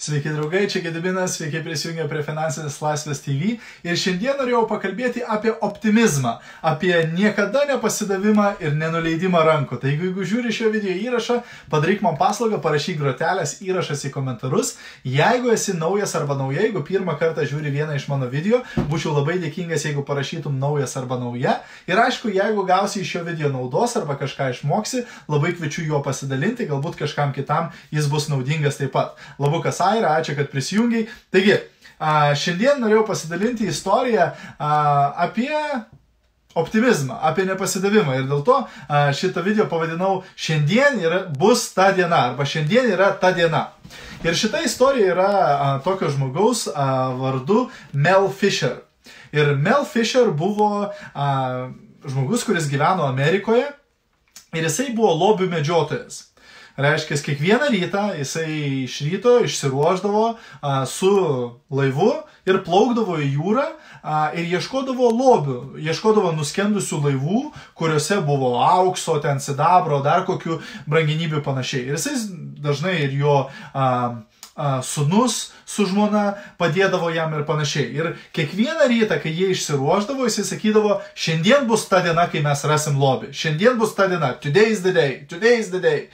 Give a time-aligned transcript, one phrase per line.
[0.00, 3.50] Sveiki draugai, čia Gedibinas, sveiki prisijungę prie Finansinės laisvės TV.
[3.84, 9.76] Ir šiandien norėjau pakalbėti apie optimizmą, apie niekada nepasidavimą ir nenuleidimą rankų.
[9.82, 11.36] Tai jeigu žiūri šio video įrašą,
[11.74, 14.70] padaryk man paslaugą, parašyk grotelės įrašas į komentarus.
[15.04, 19.36] Jeigu esi naujas arba nauja, jeigu pirmą kartą žiūri vieną iš mano video, būčiau labai
[19.44, 21.58] dėkingas, jeigu parašytum naujas arba nauja.
[21.84, 26.70] Ir aišku, jeigu gausi iš šio video naudos arba kažką išmoksi, labai kviečiu juo pasidalinti,
[26.72, 29.20] galbūt kažkam kitam jis bus naudingas taip pat.
[29.36, 31.06] Labukas Aira, ačiū, kad prisijungiai.
[31.32, 31.58] Taigi,
[32.40, 35.54] šiandien norėjau pasidalinti istoriją apie
[36.54, 38.16] optimizmą, apie nepasidavimą.
[38.18, 38.60] Ir dėl to
[39.16, 43.68] šitą video pavadinau Šiandien yra, bus ta diena arba Šiandien yra ta diena.
[44.24, 48.82] Ir šita istorija yra a, tokio žmogaus a, vardu Mel Fisher.
[49.32, 51.70] Ir Mel Fisher buvo a,
[52.04, 53.70] žmogus, kuris gyveno Amerikoje
[54.52, 56.29] ir jisai buvo lobių medžiotojas.
[56.80, 61.10] Reiškia, kiekvieną rytą jisai iš ryto išsiruoždavo a, su
[61.68, 62.12] laivu
[62.48, 63.66] ir plaukdavo į jūrą
[64.00, 67.42] a, ir ieškodavo lobių, ieškodavo nuskendusių laivų,
[67.76, 71.90] kuriuose buvo aukso, ten sidabro, dar kokių branginybių panašiai.
[71.90, 72.16] Ir jisai
[72.64, 73.36] dažnai ir jo
[73.74, 73.86] a,
[74.82, 77.86] sunus su žmona padėdavo jam ir panašiai.
[77.94, 82.98] Ir kiekvieną rytą, kai jie išsiruoždavo, jis sakydavo, šiandien bus ta diena, kai mes rasim
[83.00, 83.30] lobį.
[83.36, 86.08] Šiandien bus ta diena, today is the day, today is the day.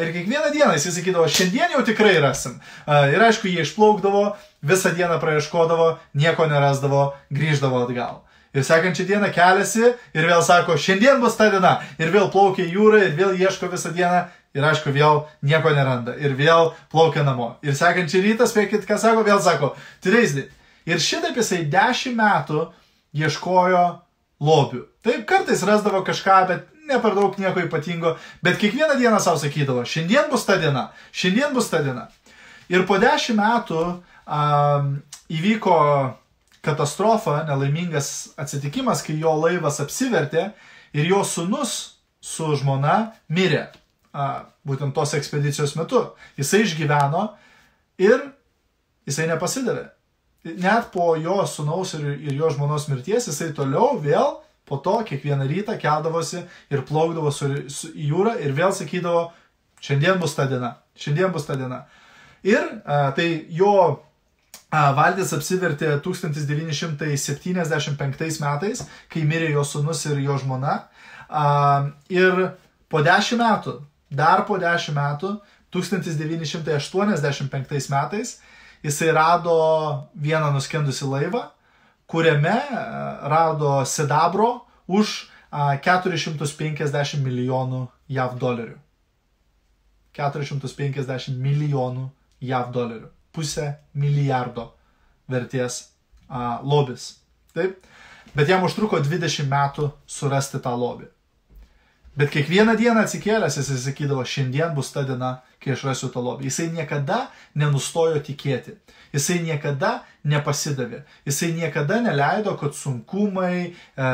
[0.00, 2.60] Ir kiekvieną dieną jis sakydavo, šiandien jau tikrai rasim.
[2.86, 4.30] Ir aišku, jie išplaukdavo,
[4.66, 8.22] visą dieną praieškodavo, nieko nerasdavo, grįždavo atgal.
[8.56, 9.82] Ir sekančią dieną keliasi
[10.16, 11.76] ir vėl sako, šiandien bus ta diena.
[12.00, 14.24] Ir vėl plaukia į jūrą ir vėl ieško visą dieną
[14.56, 16.16] ir aišku, vėl nieko neranda.
[16.16, 17.54] Ir vėl plaukia namo.
[17.66, 20.48] Ir sekančią rytą, spėkit, ką sako, vėl sako, trisdė.
[20.88, 22.66] Ir šitaip jisai dešimt metų
[23.16, 23.84] ieškojo
[24.46, 24.82] lobių.
[25.04, 29.82] Taip, kartais rasdavo kažką, bet ne per daug nieko ypatingo, bet kiekvieną dieną savo sakydavo,
[29.88, 32.06] šiandien bus ta diena, šiandien bus ta diena.
[32.70, 34.92] Ir po dešimt metų um,
[35.32, 35.78] įvyko
[36.66, 40.50] katastrofa, nelaimingas atsitikimas, kai jo laivas apsivertė
[40.96, 43.66] ir jo sunus su žmona mirė
[44.16, 46.00] a, būtent tos ekspedicijos metu.
[46.40, 47.28] Jisai išgyveno
[48.00, 48.18] ir
[49.06, 49.84] jisai nepasidavė.
[50.62, 54.28] Net po jo sunaus ir, ir jo žmonos mirties jisai toliau vėl
[54.66, 59.32] po to kiekvieną rytą keldavosi ir plaukdavo su, su, į jūrą ir vėl sakydavo,
[59.82, 61.84] šiandien bus ta diena, šiandien bus ta diena.
[62.46, 64.02] Ir a, tai jo
[64.70, 68.78] a, valdys apsivertė 1975 metais,
[69.12, 70.74] kai mirė jo sunus ir jo žmona.
[71.26, 71.44] A,
[72.10, 72.50] ir
[72.90, 73.72] po dešimt metų
[74.10, 75.40] Dar po 10 metų,
[75.74, 78.40] 1985 metais,
[78.82, 81.42] jisai rado vieną nuskendusi laivą,
[82.06, 82.58] kuriame e,
[83.28, 88.78] rado sidabro už 450 milijonų JAV dolerių.
[90.16, 93.08] 450 milijonų JAV dolerių.
[93.32, 94.74] Pusę milijardo
[95.28, 95.90] vertės
[96.28, 97.18] a, lobis.
[97.54, 97.84] Taip?
[98.36, 101.06] Bet jam užtruko 20 metų surasti tą lobį.
[102.16, 106.46] Bet kiekvieną dieną atsikėlęs jisai sakydavo, šiandien bus ta diena, kai aš rasiu tą lobį.
[106.48, 108.78] Jisai niekada nenustojo tikėti.
[109.12, 111.02] Jisai niekada nepasidavė.
[111.28, 114.08] Jisai niekada neleido, kad sunkumai, e,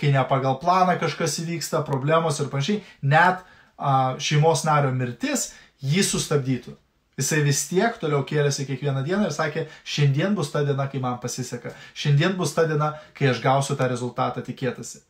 [0.00, 3.44] kai ne pagal planą kažkas įvyksta, problemos ir panašiai, net
[3.76, 5.50] a, šeimos nario mirtis
[5.84, 6.78] jį sustabdytų.
[7.20, 11.20] Jisai vis tiek toliau kėlėsi kiekvieną dieną ir sakė, šiandien bus ta diena, kai man
[11.20, 11.76] pasiseka.
[11.92, 15.04] Šiandien bus ta diena, kai aš gausiu tą rezultatą tikėtasi.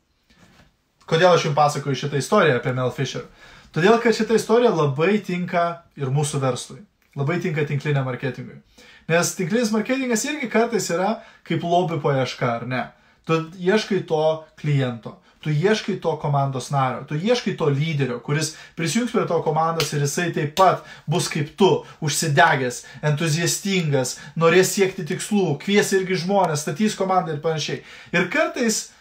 [1.10, 3.26] Kodėl aš jums pasakoju šitą istoriją apie Mel Fisher?
[3.72, 6.82] Todėl, kad šitą istoriją labai tinka ir mūsų verslui.
[7.16, 8.60] Labai tinka tinkliniam marketingui.
[9.08, 11.18] Nes tinklinis marketingas irgi kartais yra
[11.48, 12.84] kaip lobių paieška, ar ne?
[13.26, 14.22] Tu ieškai to
[14.58, 19.92] kliento, tu ieškai to komandos nario, tu ieškai to lyderio, kuris prisijungs prie to komandos
[19.92, 21.70] ir jisai taip pat bus kaip tu,
[22.02, 27.82] užsidegęs, entuziastingas, norės siekti tikslų, kvies irgi žmonės, statys komandą ir panašiai.
[28.14, 28.91] Ir kartais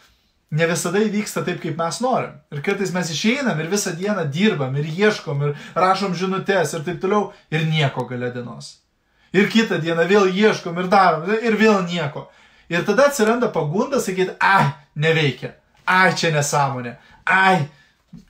[0.52, 2.36] ne visada įvyksta taip, kaip mes norim.
[2.52, 7.00] Ir kartais mes išeinam ir visą dieną dirbam ir ieškom ir rašom žinutės ir taip
[7.04, 8.78] toliau ir nieko gale dienos.
[9.32, 12.28] Ir kitą dieną vėl ieškom ir darom ir vėl nieko.
[12.72, 15.54] Ir tada atsiranda pagunda sakyti, ai, neveikia,
[15.88, 16.94] ai, čia nesąmonė,
[17.28, 17.68] ai,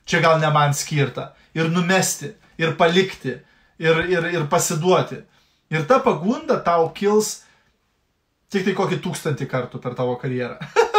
[0.06, 1.32] čia gal ne man skirta.
[1.54, 3.36] Ir numesti, ir palikti,
[3.82, 5.20] ir, ir, ir pasiduoti.
[5.74, 7.42] Ir ta pagunda tau kils
[8.52, 10.58] tik tai kokį tūkstantį kartų per tavo karjerą.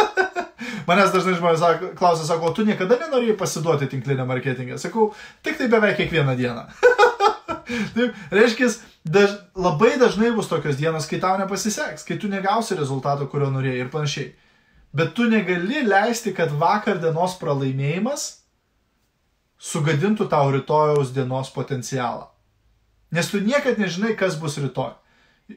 [0.87, 4.77] Manęs dažnai žmonės sako, klausia, sako, tu niekada nenorėjai pasiduoti tinklinę marketingą.
[4.81, 5.11] Sakau,
[5.45, 6.65] tik tai beveik kiekvieną dieną.
[7.95, 8.69] Taip, reiškia,
[9.07, 13.85] daž, labai dažnai bus tokios dienos, kai tau nepasiseks, kai tu negausi rezultato, kurio norėjai
[13.85, 14.31] ir panašiai.
[14.93, 18.27] Bet tu negali leisti, kad vakar dienos pralaimėjimas
[19.63, 22.27] sugadintų tau rytojaus dienos potencialą.
[23.13, 24.93] Nes tu niekad nežinai, kas bus rytoj.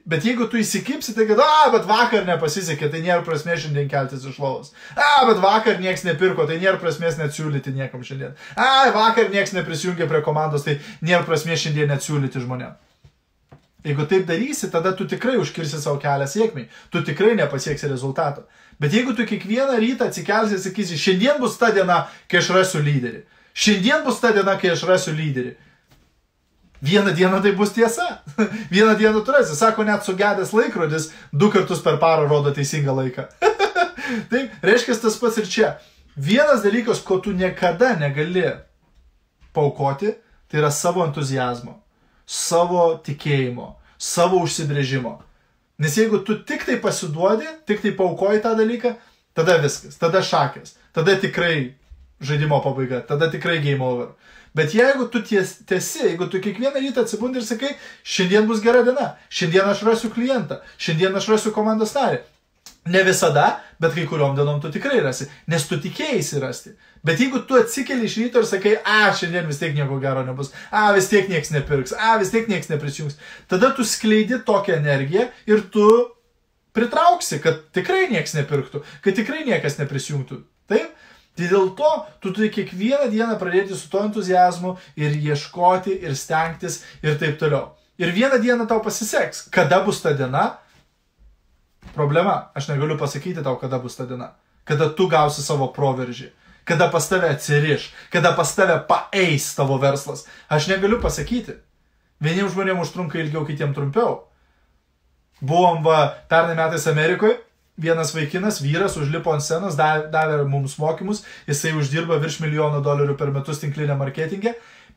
[0.06, 4.25] Bet jeigu tu įsikipsi, tai kad, a, bet vakar nepasisekė, tai nėra prasmės šiandien keltis
[4.27, 4.73] iš lovos.
[4.99, 8.35] A, bet vakar niekas nepirko, tai nėra prasmės net siūlyti niekam šiandien.
[8.59, 12.75] A, vakar niekas neprisijungė prie komandos, tai nėra prasmės šiandien net siūlyti žmonėm.
[13.87, 16.67] Jeigu taip darysi, tada tu tikrai užkirsi savo kelią sėkmiai.
[16.91, 18.43] Tu tikrai nepasieksi rezultato.
[18.82, 22.82] Bet jeigu tu kiekvieną rytą atsikelsi ir sakysi, šiandien bus ta diena, kai aš rasiu
[22.82, 23.23] lyderį.
[23.55, 25.55] Šiandien bus ta diena, kai aš rasiu lyderį.
[26.82, 28.23] Vieną dieną tai bus tiesa.
[28.75, 29.56] Vieną dieną turėsi.
[29.56, 33.26] Sako, net sugedęs laikrodis du kartus per parą rodo teisingą laiką.
[34.31, 35.73] Taip, reiškia tas pats ir čia.
[36.17, 38.44] Vienas dalykas, ko tu niekada negali
[39.56, 40.14] paukoti,
[40.49, 41.75] tai yra savo entuzijazmo,
[42.26, 45.17] savo tikėjimo, savo užsibrėžimo.
[45.82, 48.94] Nes jeigu tu tik tai pasiduodi, tik tai paukoji tą dalyką,
[49.37, 51.75] tada viskas, tada šakės, tada tikrai
[52.25, 54.14] žaidimo pabaiga, tada tikrai game over.
[54.56, 57.75] Bet jeigu tu ties, tiesi, jeigu tu kiekvieną rytą atsibundi ir sakai,
[58.05, 62.23] šiandien bus gera diena, šiandien aš rasiu klientą, šiandien aš rasiu komandos narį.
[62.87, 66.73] Ne visada, bet kai kuriuom dienom tu tikrai rasi, nes tu tikėjai rasti.
[67.05, 70.53] Bet jeigu tu atsikeli iš ryto ir sakai, a, šiandien vis tiek nieko gero nebus,
[70.70, 73.19] a, vis tiek niekas nepirks, a, vis tiek niekas neprisijungs,
[73.50, 75.88] tada tu skleidi tokią energiją ir tu
[76.76, 80.41] pritrauksi, kad tikrai niekas nepirktų, kad tikrai niekas neprisijungtų.
[80.70, 80.94] Taip?
[81.37, 81.91] Tai dėl to
[82.21, 87.75] tu turi kiekvieną dieną pradėti su to entuzijazmu ir ieškoti ir stengtis ir taip toliau.
[88.00, 89.47] Ir vieną dieną tau pasiseks.
[89.53, 90.59] Kada bus ta diena?
[91.94, 92.50] Problema.
[92.55, 94.33] Aš negaliu pasakyti tau, kada bus ta diena.
[94.65, 96.31] Kada tu gausi savo proveržį.
[96.67, 97.93] Kada pas tave atsiriš.
[98.12, 100.25] Kada pas tave paeis tavo verslas.
[100.49, 101.61] Aš negaliu pasakyti.
[102.21, 104.25] Vieniems žmonėms užtrunka ilgiau, kitiems trumpiau.
[105.41, 107.37] Buvom va pernai metais Amerikoje
[107.76, 113.32] vienas vaikinas, vyras, užlipo ant scenos, davė mums mokymus, jisai uždirba virš milijono dolerių per
[113.34, 114.55] metus tinklinę marketingę.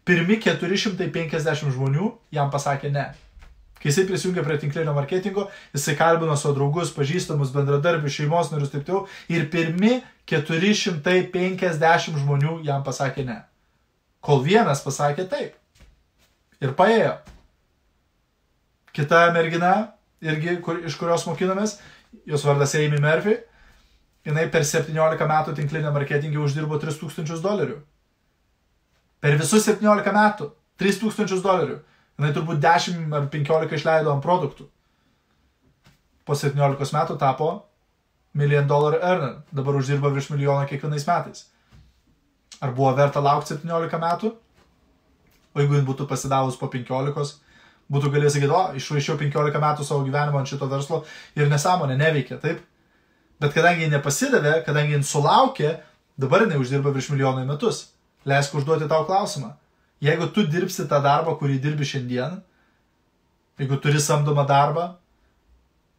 [0.07, 3.09] Pirmi 450 žmonių jam pasakė ne.
[3.79, 5.45] Kai jisai prisijungė prie tinklinio marketingo,
[5.75, 9.05] jisai kalbino savo draugus, pažįstamus, bendradarbius, šeimos narius taip toliau.
[9.31, 13.37] Ir pirmi 450 žmonių jam pasakė ne.
[14.19, 15.55] Kol vienas pasakė taip.
[16.59, 17.15] Ir paėjo.
[18.91, 21.77] Kita mergina, irgi kur, iš kurios mokinomės,
[22.25, 23.37] jos vardas Amy Murphy,
[24.25, 27.79] jinai per 17 metų tinklinio marketingį uždirbo 3000 dolerių.
[29.19, 31.79] Per visus 17 metų 3000 dolerių.
[32.19, 34.67] Jinai turbūt 10 ar 15 išleido ant produktų.
[36.27, 37.49] Po 17 metų tapo
[38.33, 39.39] million dollar earner.
[39.51, 41.45] Dabar uždirba virš milijono kiekvienais metais.
[42.59, 44.33] Ar buvo verta laukti 17 metų?
[45.55, 47.39] O jeigu jin būtų pasidavus po 15,
[47.89, 51.03] būtų galėjęs sakyti, o, išvaišiau 15 metų savo gyvenimo ant šito verslo
[51.37, 52.61] ir nesąmonė neveikia, taip?
[53.39, 55.73] Bet kadangi jie nepasidavė, kadangi jie sulaukė,
[56.19, 57.87] dabar jinai uždirba virš milijono į metus.
[58.27, 59.53] Leisk užduoti tau klausimą.
[60.03, 62.39] Jeigu tu dirbsi tą darbą, kurį dirbi šiandien,
[63.59, 64.85] jeigu turi samdomą darbą,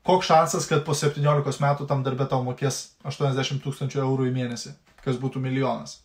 [0.07, 4.73] koks šansas, kad po 17 metų tam darbė tau mokės 80 tūkstančių eurų į mėnesį,
[5.05, 5.99] kas būtų milijonas?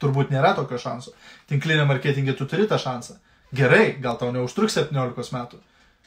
[0.00, 1.12] Turbūt nėra tokio šanso.
[1.48, 3.18] Tinklinė marketingė tu turi tą šansą.
[3.52, 5.58] Gerai, gal tau neužtruks 17 metų,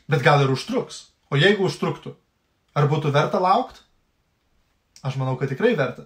[0.08, 1.10] bet gal ir užtruks.
[1.34, 2.14] O jeigu užtruktų,
[2.78, 3.82] ar būtų verta laukti?
[5.04, 6.06] Aš manau, kad tikrai verta.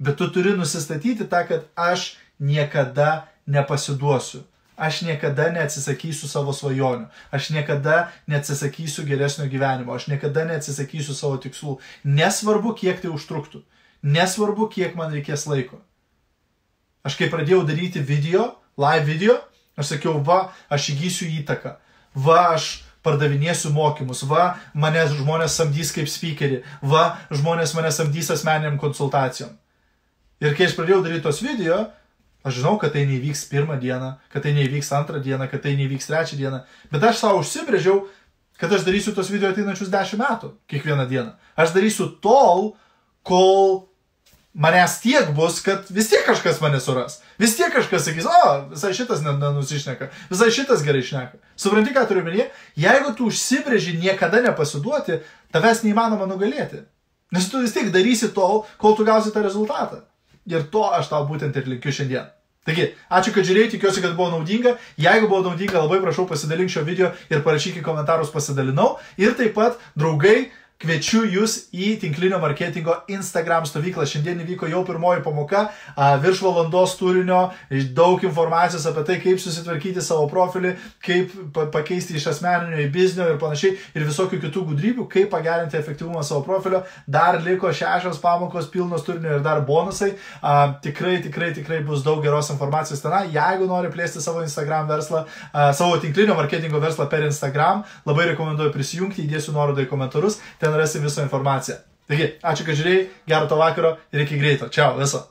[0.00, 4.44] Bet tu turi nusistatyti tą, kad aš niekada nepasiduosiu.
[4.78, 7.08] Aš niekada neatsisakysiu savo svajonių.
[7.34, 9.90] Aš niekada neatsisakysiu geresnio gyvenimo.
[9.92, 11.80] Aš niekada neatsisakysiu savo tikslų.
[12.06, 13.64] Nesvarbu, kiek tai užtruktų.
[14.06, 15.82] Nesvarbu, kiek man reikės laiko.
[17.02, 19.40] Aš kai pradėjau daryti video, live video,
[19.78, 21.76] Aš sakiau, va, aš įgysiu įtaką,
[22.18, 22.70] va, aš
[23.06, 29.54] pardavinėsiu mokymus, va, mane žmonės samdys kaip speakerį, va, žmonės mane samdys asmeniniam konsultacijom.
[30.42, 31.84] Ir kai aš pradėjau daryti tos video,
[32.46, 36.10] aš žinau, kad tai nevyks pirmą dieną, kad tai nevyks antrą dieną, kad tai nevyks
[36.10, 38.02] trečią dieną, bet aš savo užsibrėžiau,
[38.58, 41.34] kad aš darysiu tos video ateinančius dešimt metų, kiekvieną dieną.
[41.58, 42.72] Aš darysiu tol,
[43.26, 43.88] kol
[44.58, 47.20] manęs tiek bus, kad vis tiek kažkas mane suras.
[47.38, 51.38] Vis tiek kažkas sakys, o, visai šitas nenusišneka, visai šitas gerai šneka.
[51.58, 52.48] Supranti, ką turiu minėti?
[52.82, 55.20] Jeigu tu užsibrėži niekada nepasiduoti,
[55.54, 56.82] tavęs neįmanoma nugalėti.
[57.34, 60.02] Nes tu vis tiek darysi tol, kol tu gausi tą rezultatą.
[60.50, 62.26] Ir to aš tau būtent ir linkiu šiandien.
[62.68, 64.74] Taigi, ačiū, kad žiūrėjai, tikiuosi, kad buvo naudinga.
[65.00, 68.96] Jeigu buvo naudinga, labai prašau pasidalink šio video ir parašyk į komentarus pasidalinau.
[69.20, 74.04] Ir taip pat, draugai, kviečiu jūs į tinklinio marketingo Instagram stovyklą.
[74.06, 75.64] Šiandien įvyko jau pirmoji pamoka,
[76.22, 77.40] virš valandos turinio,
[77.96, 83.26] daug informacijos apie tai, kaip susitvarkyti savo profilį, kaip pa pakeisti iš asmeninio į biznio
[83.26, 86.84] ir panašiai, ir visokių kitų gudrybių, kaip pagerinti efektyvumą savo profilio.
[87.10, 90.12] Dar liko šešios pamokos, pilnos turinio ir dar bonusai.
[90.86, 93.18] Tikrai, tikrai, tikrai bus daug geros informacijos ten.
[93.34, 95.24] Jeigu nori plėsti savo Instagram verslą,
[95.74, 101.00] savo tinklinio marketingo verslą per Instagram, labai rekomenduoju prisijungti, įdėsiu nuorodą į komentarus ten rasi
[101.00, 101.78] visą informaciją.
[102.08, 104.68] Taigi, ačiū, kad žiūrėjai, gero to vakaro ir iki greito.
[104.72, 105.28] Čiau, viso.